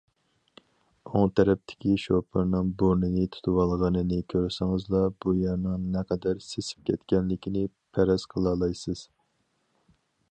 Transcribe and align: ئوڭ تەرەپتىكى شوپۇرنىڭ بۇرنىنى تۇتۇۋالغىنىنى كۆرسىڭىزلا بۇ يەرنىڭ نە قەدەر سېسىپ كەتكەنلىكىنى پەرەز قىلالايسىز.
ئوڭ 1.09 1.27
تەرەپتىكى 1.39 1.91
شوپۇرنىڭ 2.03 2.71
بۇرنىنى 2.79 3.25
تۇتۇۋالغىنىنى 3.35 4.19
كۆرسىڭىزلا 4.35 5.03
بۇ 5.25 5.35
يەرنىڭ 5.41 5.85
نە 5.97 6.03
قەدەر 6.13 6.41
سېسىپ 6.47 6.89
كەتكەنلىكىنى 6.89 7.67
پەرەز 7.99 8.27
قىلالايسىز. 8.33 9.09